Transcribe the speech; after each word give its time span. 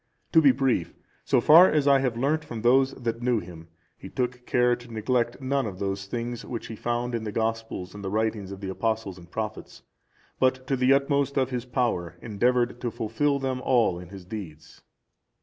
To 0.31 0.41
be 0.41 0.51
brief, 0.51 0.95
so 1.25 1.39
far 1.39 1.69
as 1.69 1.87
I 1.87 1.99
have 1.99 2.17
learnt 2.17 2.43
from 2.43 2.63
those 2.63 2.95
that 2.95 3.21
knew 3.21 3.39
him, 3.39 3.67
he 3.95 4.09
took 4.09 4.47
care 4.47 4.75
to 4.75 4.91
neglect 4.91 5.39
none 5.39 5.67
of 5.67 5.77
those 5.77 6.07
things 6.07 6.43
which 6.43 6.65
he 6.65 6.75
found 6.75 7.13
in 7.13 7.23
the 7.23 7.31
Gospels 7.31 7.93
and 7.93 8.03
the 8.03 8.09
writings 8.09 8.51
of 8.51 8.63
Apostles 8.63 9.19
and 9.19 9.29
prophets, 9.29 9.83
but 10.39 10.65
to 10.65 10.75
the 10.75 10.91
utmost 10.91 11.37
of 11.37 11.51
his 11.51 11.65
power 11.65 12.17
endeavoured 12.19 12.81
to 12.81 12.89
fulfil 12.89 13.37
them 13.37 13.61
all 13.61 13.99
in 13.99 14.09
his 14.09 14.25
deeds. 14.25 14.81